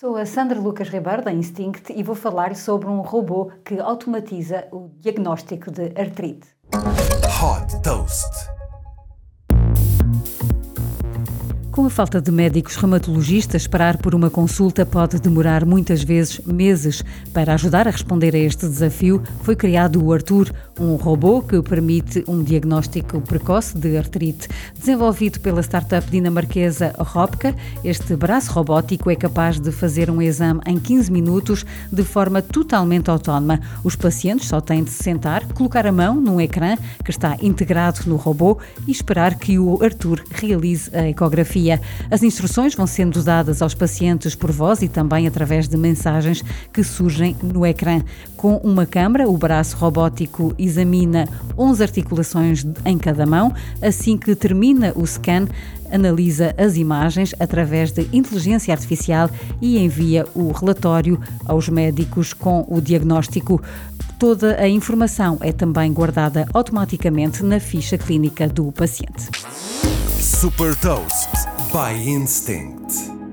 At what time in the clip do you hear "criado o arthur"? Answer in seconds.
19.56-20.52